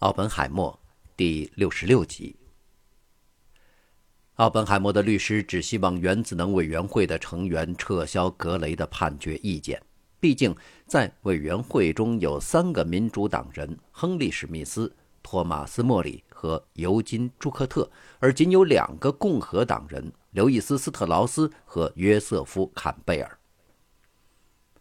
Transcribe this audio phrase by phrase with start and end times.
[0.00, 0.78] 奥本海默
[1.16, 2.36] 第六十六集。
[4.34, 9.82] 奥本海默的律师只希望原子能委员会的成员撤销格雷的判决意见。
[10.20, 10.54] 毕竟，
[10.86, 23.38] 在委员会中有三个民主党人：亨利·史密斯、托马斯·莫里和尤金·朱克特，而仅有两个共和党人：刘易斯·斯特劳斯和约瑟夫·坎贝尔。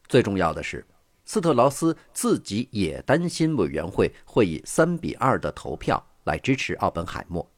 [0.09, 0.85] 最重要的是。
[1.25, 7.51] 斯特劳斯自己也担心委员会会以三比二的投票来支持奥本海默，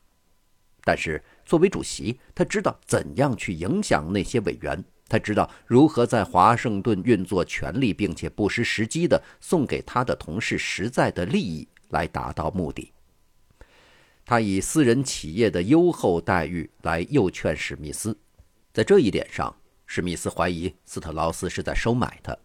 [0.83, 12.93] 但是作为主席，他知道怎样去影响那些委员，他知道如何在华盛顿运作权力，并且不失时机的送给他的同事实在的利益来达到目的。
[14.25, 18.17] 他以私人企业的优厚待遇来诱劝史密斯，
[18.73, 19.53] 在这一点上，
[19.85, 22.37] 史密斯怀疑斯特劳斯是在收买他。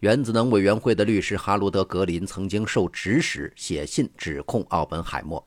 [0.00, 5.44] 原子能委员会的律师哈罗德·格林曾经受指使写信指控奥本海默。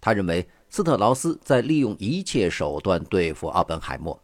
[0.00, 4.20] 他认为斯特劳斯在利用一切手段对付奥本海默。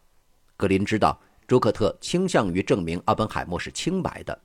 [0.57, 4.41] 格林知道朱克特倾向于证明奥本海默是清白的。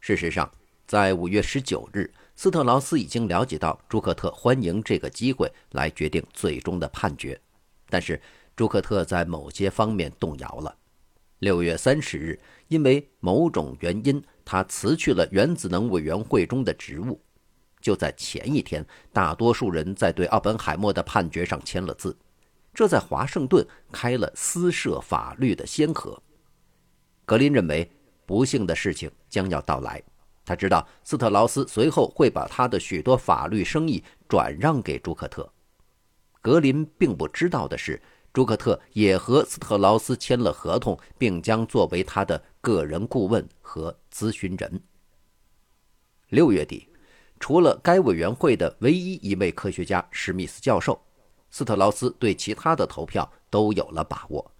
[0.00, 0.50] 事实上，
[0.86, 7.40] 在五月十九日，斯特劳斯已经了解到朱克特欢迎这个机会来决定最终的判决，
[7.88, 8.20] 但是
[8.54, 10.76] 朱克特在某些方面动摇了。
[11.38, 14.22] 六月三十日，因为某种原因。
[14.50, 17.20] 他辞去了原子能委员会中的职务。
[17.82, 18.82] 就在前一天，
[19.12, 22.16] 大多数人在对奥本海默的判决上签了字，
[22.72, 26.18] 这在华盛顿开了私设法律的先河。
[27.26, 27.90] 格林认为，
[28.24, 30.02] 不幸的事情将要到来。
[30.46, 35.46] 他知道斯特劳斯随后会把他的许多法律生意转让给朱克特。
[36.40, 38.00] 格林并不知道的是。
[38.30, 44.80] 朱克特也和斯特劳斯签了合同，并将作为他的个人顾问和咨询人。
[46.28, 46.88] 六月底，
[47.40, 51.00] 除了该委员会的唯一一位科学家史密斯教授，
[51.50, 54.52] 斯特劳斯对其他的投票都有了把握。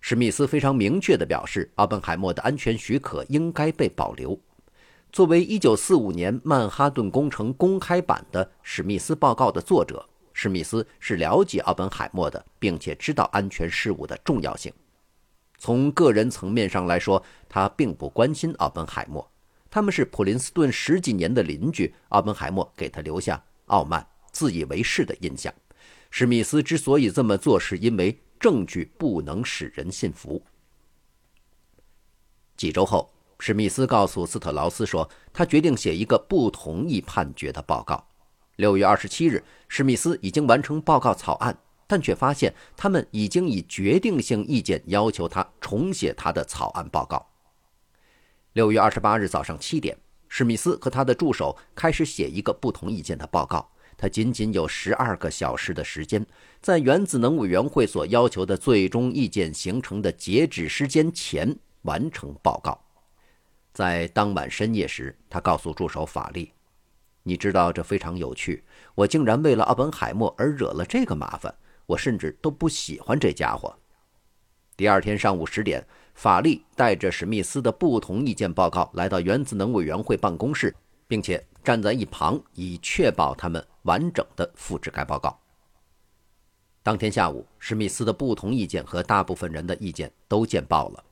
[0.00, 4.38] 史密斯非常明确地表示，奥本海默的安全许可应该被保留。
[5.12, 10.08] 作为1945年曼哈顿工程公开版的史密斯报告的作者。
[10.32, 14.72] 史密斯是了解奥本海默的，并且知道安全事务的重要性。
[15.60, 19.30] 从个人层面上来说，他并不关心奥本海默。
[19.70, 25.52] 他们是普林斯顿十几年的邻居，奥本海默给他留下傲慢、自以为是的印象。
[26.10, 30.42] 史密斯之所以这么做，是因为证据不能使人信服。
[32.56, 38.08] 几周后，史密斯告诉斯特劳斯说，他决定写一个不同意判决的报告。
[38.56, 41.56] 六月二十七日，史密斯已经完成报告草案，
[41.90, 47.26] 但却发现他们已经以决定性意见要求他重写他的草案报告。
[48.52, 53.68] 六月二十八日早上七点，史密斯和他的助手开始写一个不同意见的报告。
[53.98, 56.24] 他仅仅有十二个小时的时间，
[56.60, 62.80] 在原子能委员会所要求的最终意见形成的截止时间前完成报告。
[63.72, 66.52] 在当晚深夜时，他告诉助手法利。
[67.24, 68.62] 你知道这非常有趣，
[68.94, 71.52] 我竟然为了奥本海默而惹了这个麻烦。
[71.90, 73.76] 我甚至都不喜欢这家伙。
[74.76, 75.84] 第二天上午十点，
[76.14, 80.72] 法利带着史密斯的不同意见报告来到原子能委员会办公室，
[81.08, 85.36] 并且站在一旁，以确保他们完整的复制该报告。
[86.80, 91.04] 当天下午，史密斯的不同意见和大部分人的意见都见报了。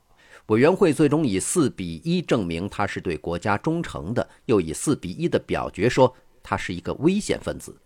[0.46, 7.76] 委员会最终以四比一证明他是对国家忠诚的，又以四比一的表决说他是一个危险分子。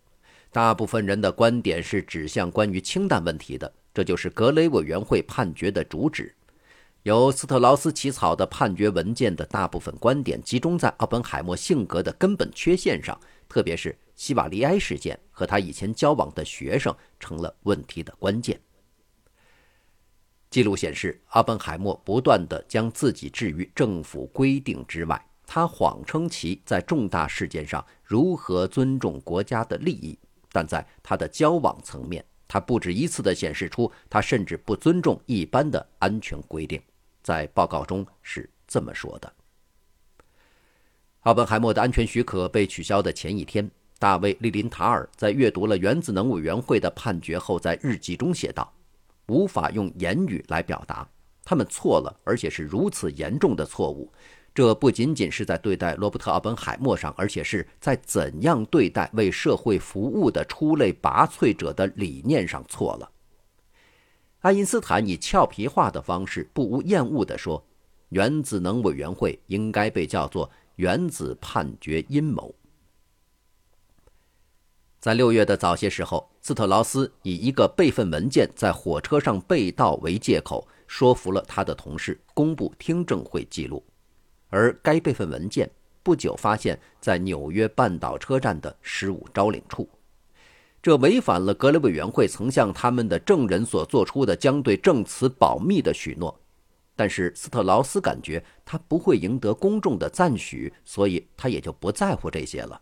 [0.53, 6.35] 大部分人的观点是指向关于氢弹问题的，这就是格雷委员会判决的主旨。
[7.05, 13.19] 由斯特劳斯起草的判决文件的大部分观点集中在奥本海默性格的根本缺陷上，
[13.49, 18.61] 特别是希瓦利埃事件和他以前交往的学生成了问题的关键。
[20.51, 25.27] 记录显示，阿本海默不断地将自己置于政府规定之外。
[25.47, 30.19] 他谎称其在重大事件上如何尊重国家的利益，
[30.53, 36.81] 但在他的交往层面，他不止一次地显示出他甚至不尊重一般的安全规定。
[37.23, 39.33] 在报告中是这么说的：
[41.21, 48.73] 奥本海默的安全许可被取消的前一天，大卫·利林塔尔在阅读了原子能委员会的判决后，在日记中写道。
[49.29, 51.09] 无法用言语来表达，
[51.45, 54.13] 他们错了，而且是如此严重的错误。
[54.55, 63.11] 这不仅仅是在对待罗伯特·奥本海默上，而且是在怎样对待为社会服务的出类拔萃者的理念上错了。
[64.41, 67.65] 爱因斯坦以俏皮话的方式，不无厌恶地说
[68.11, 72.55] ：“原子能委员会应该被叫做原子判决阴谋。”
[75.01, 83.83] 在六月的早些时候，斯特劳斯以一个备份文件在火车上被盗为借口，说服了他的同事公布听证会记录，
[84.53, 85.71] 而该备份文件
[86.03, 89.89] 不久发现，在纽约半岛车站的十五招领处。
[90.83, 96.39] 这违反了格雷委员会曾向他们的证人所做出的将对证词保密的许诺，
[96.95, 102.81] 但是斯特劳斯感觉他不会赢得公众的赞许，所以他也就不在乎这些了。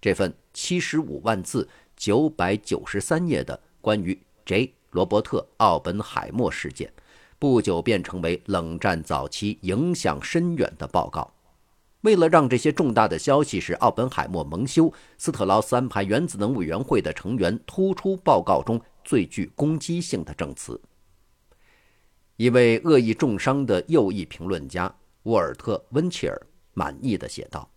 [0.00, 4.72] 这份七十五万字、九百九十三页的关于 J.
[4.92, 6.90] 罗伯特·奥本海默事件，
[7.38, 11.32] 不久便成为冷战早期影响深远的报告。
[12.02, 20.80] 为了让这些重大的消息使奥本海默蒙羞，斯特劳斯安排原子能委员会的成员突出报告中最具攻击性的证词。
[22.36, 24.94] 一位恶意重伤的右翼评论家
[25.24, 26.40] 沃尔特·温切尔
[26.72, 27.68] 满意的写道：“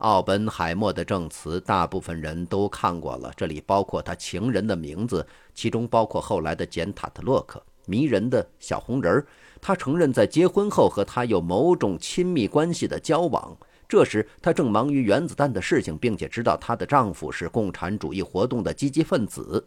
[0.00, 9.26] 奥本海默的证词，大部分人都看过了，这里包括他情人的名字，其中包括后来的简·塔特洛克，迷人的小红人儿。”
[9.60, 13.58] 他承认，在结婚后和他有某种亲密关系的交往。
[13.88, 19.66] 这时，他正忙于原子弹的事情，并且知道她的丈夫是共产主义活动的积极分子。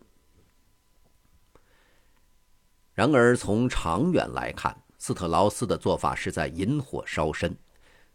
[2.93, 7.53] 然而，从长远来看，斯特劳斯的做法是在引火烧身。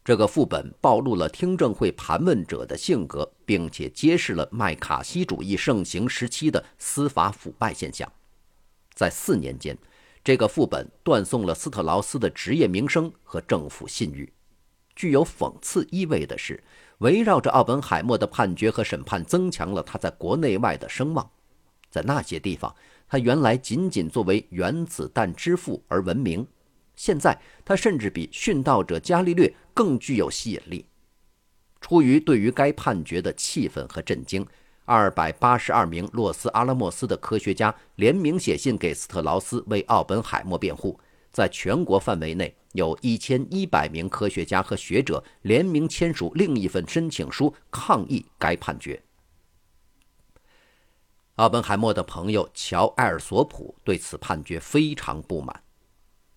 [0.02, 8.10] 这个副本暴露了听证会盘问者的性格，并且揭示了麦卡锡主义盛行时期的司法腐败现象。
[8.94, 9.76] 在四年间。
[10.26, 14.32] 这个副本断送了斯特劳斯的职业名声和政府信誉。
[14.96, 16.60] 具有讽刺意味的是，
[16.98, 21.30] 围绕着奥本海默的判决和审判，增强了他在国内外的声望。
[21.88, 22.74] 在那些地方，
[23.06, 26.44] 他原来仅仅作为原子弹之父而闻名，
[26.96, 30.86] 现在他甚至比殉道者伽利略更具有吸引力。
[31.80, 34.44] 出于对于该判决的气愤和震惊。
[34.88, 40.98] 二百八十二名洛斯阿拉莫斯的科学家联名写信给斯特劳斯，为奥本海默辩护。
[41.32, 49.02] 在全国范围内，有一千一百名科学家和学者联名签署另一份申请书，抗议该判决。
[51.34, 55.64] 奥本海默的朋友乔·埃尔索普对此判决非常不满，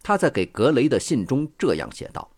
[0.02, 2.32] 他在给格雷的信中这样写道：“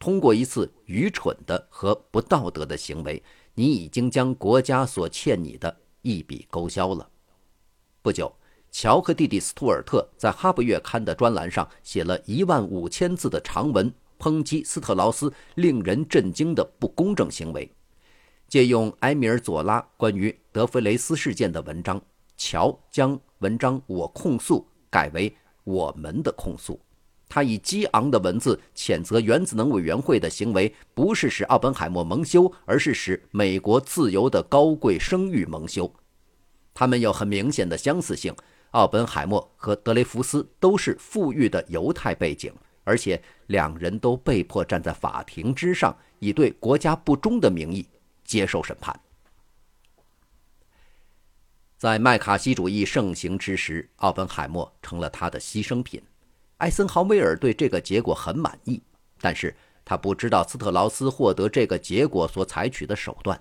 [0.00, 3.22] 通过一次愚蠢的和不道德的行为。”
[3.54, 7.08] 你已经将国家所欠你的一笔勾销了。
[8.00, 8.34] 不久，
[8.70, 17.70] 乔和弟弟斯图尔特在《哈勃月刊》的专栏上写了一万五千字的长文，抨击斯特劳斯令人震惊的不公正行为。
[18.48, 22.00] 借用埃米尔·佐拉关于德弗雷斯事件的文章，
[22.36, 25.34] 乔将文章“我控诉”改为
[25.64, 26.78] “我们的控诉”。
[27.34, 35.90] 他以激昂的文字谴责原子能委员会的行为，不是使奥本海默蒙羞，而是使美国自由的高贵声誉蒙羞。
[36.74, 38.36] 他们有很明显的相似性：
[38.72, 42.52] 奥本海默和德雷福斯都是富裕的犹太背景，
[42.84, 47.88] 而且两人都被迫站在法庭之上，以对国家不忠的名义
[48.26, 48.94] 接受审判。
[51.78, 55.98] 在麦卡锡主义盛行之时，奥本海默成了他的牺牲品。
[56.62, 58.80] 艾森豪威尔对这个结果很满意，
[59.20, 59.52] 但是
[59.84, 63.36] 他不知道斯特劳斯获得这个结果所采取的手段。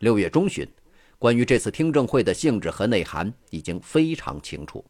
[0.00, 0.68] 六月中旬，
[1.16, 4.84] 关于这次听证会的性质和内涵已经非常清楚。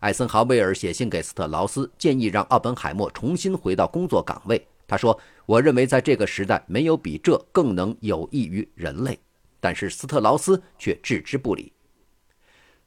[0.00, 4.66] 艾森豪威尔写信给斯特劳斯，建议让奥本海默重新回到工作岗位。
[4.88, 5.16] 他说
[5.46, 9.16] ：“我认为在这个时代，没有比这更能有益于人类。”
[9.60, 11.72] 但是斯特劳斯却置之不理。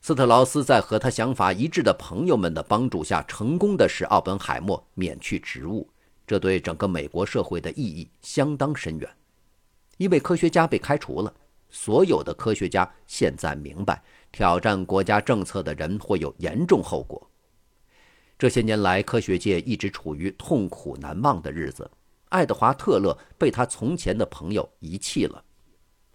[0.06, 5.90] 斯特劳斯在和他想法一致的朋友们的帮助下，成功的使奥本海默免去职务，
[6.28, 9.10] 这对整个美国社会的意义相当深远。
[9.96, 11.34] 一位科学家被开除了，
[11.70, 17.26] 所有的科学家现在明白，挑战国家政策的人会有严重后果。
[18.38, 21.90] 这些年来，科学界一直处于痛苦难忘的日子。
[22.28, 25.42] 爱德华·特勒被他从前的朋友遗弃了。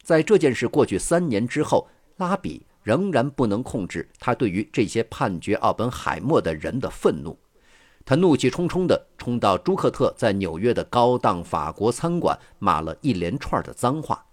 [0.03, 2.67] 在这件事过去三年之后，拉比。
[2.89, 7.39] 仍然不能控制他对于这些判决奥本海默的人的愤怒，
[8.03, 14.25] 他怒气冲冲地冲到朱克特在纽约的高档法国餐馆，骂了一连串的脏话。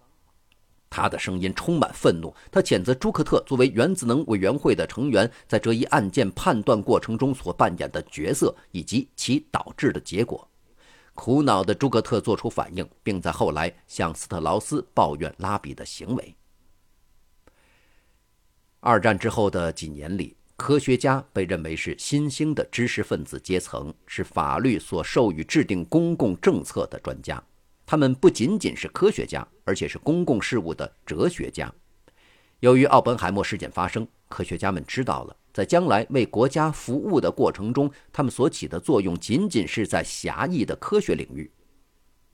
[0.89, 10.47] 他的声音充满愤怒，他谴责朱克特作为原子能委员会的成员，在这一案件判断过程中所扮演的角色以及其导致的结果。
[11.13, 16.33] 苦恼的朱克特做出反应，并在后来向斯特劳斯抱怨拉比的行为。
[18.85, 27.43] 二战之后的几年里，科学家被认为是新兴的知识分子阶层，是法律所授予制定公共政策的专家。
[27.83, 31.73] 他们不仅仅是科学家，而且是公共事务的哲学家。
[32.59, 41.51] 由于奥本海默事件发生，科学家们知道了，在将来为国家服务的过程中，他们所起的作用仅仅是在狭义的科学领域。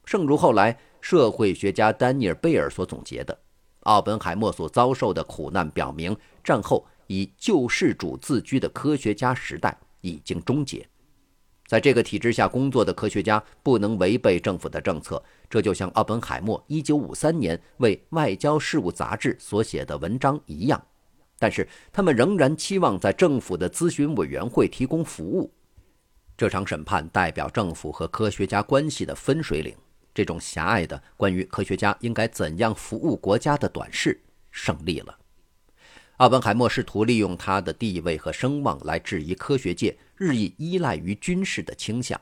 [0.03, 3.39] 正如后来社会学家丹尼尔·贝尔所总结的，
[3.81, 10.87] 奥本海默所遭受的苦难表明，战后以救世主自居的科学家时代已经终结。
[11.67, 20.83] 在这个体制下工作的科学家不能违背政府的政策，这就像奥本海默1953年为《外交事务》杂志所写的文章一样。
[21.39, 25.51] 但是，他们仍然期望在政府的咨询委员会提供服务。
[26.37, 29.73] 这场审判代表政府和科学家关系的分水岭。
[30.13, 35.17] 这种狭隘的关于科学家应该怎样服务国家的短视胜利了。
[36.17, 42.19] 奥本海默试图利用他的地位和声望来质疑科学界日益依赖于军事的倾向，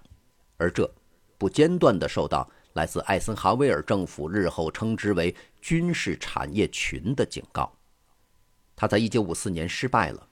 [0.56, 0.90] 而这
[1.38, 7.70] 不间断地受到来自艾森豪威尔政府日后称之为“军事产业群”的警告。
[8.74, 10.30] 他在1954年失败了，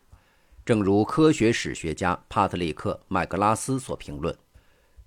[0.65, 4.33] 正如科学史学家帕特里克·麦格拉斯所评论。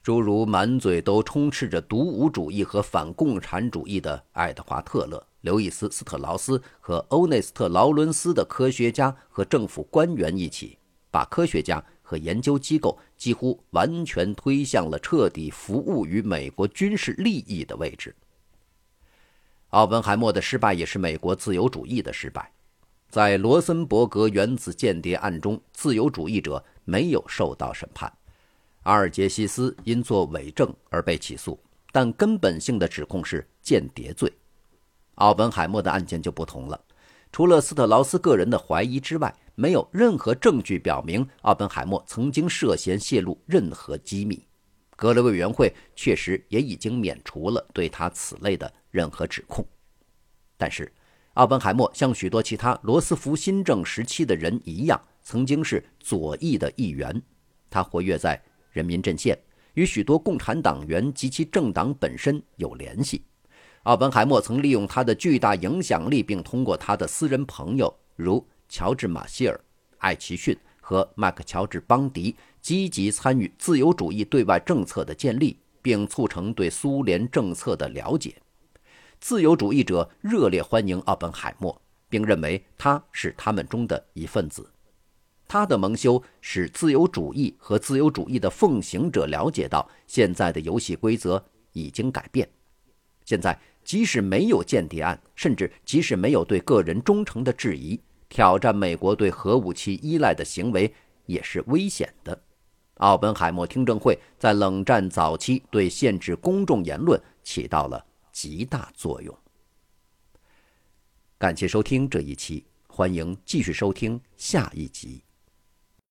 [0.03, 10.79] 诸如满嘴都充斥着独武主义和反共产主义的爱德华·特勒、刘易斯·斯特劳斯和欧内斯特·劳伦斯的科学家和政府官员一起，
[11.11, 18.17] 把科学家和研究机构几乎完全推向了彻底服务于美国军事利益的位置。
[19.69, 22.51] 奥本海默的失败也是美国自由主义的失败。
[23.11, 28.11] 在罗森伯格原子间谍案中，自由主义者没有受到审判。
[28.85, 31.59] 阿尔杰西斯因作伪证而被起诉，
[31.93, 34.33] 但根本性的指控是间谍罪。
[35.17, 36.81] 奥本海默的案件就不同了，
[37.31, 44.43] 除了斯特劳斯个人的怀疑之外，没有任何证据表明奥本海默曾经涉嫌泄露任何机密。
[44.97, 49.63] 格雷委员会确实也已经免除了对他此类的任何指控。
[50.57, 50.91] 但是，
[51.35, 57.23] 奥本海默像许多其他罗斯福新政时期的人一样，曾经是左翼的一员，
[57.69, 58.43] 他活跃在。
[58.71, 59.39] 人民阵线
[59.75, 63.25] 与许多共产党员及其政党本身有联系。
[63.85, 69.59] 奥本海默曾利用他的巨大影响力，并通过他的私人朋友如乔治·马歇尔、
[69.99, 78.37] 艾奇逊和麦克乔治·邦迪，积极参与自由主义对外政策的建立，并促成对苏联政策的了解。
[79.19, 84.71] 自由主义者热烈欢迎奥本海默，并认为他是他们中的一份子。
[85.51, 92.49] 他的蒙羞使自由主义和自由主义的奉行者了解到，现在的游戏规则已经改变。
[93.25, 100.95] 现在，即使没有间谍案，甚至即使没有对个人忠诚的质疑，挑战美国对核武器依赖的行为
[101.27, 102.41] 也是危险的。
[102.99, 109.37] 奥本海默听证会在冷战早期对限制公众言论起到了极大作用。
[111.39, 115.21] 感谢收听这一期，欢迎继续收听下一集。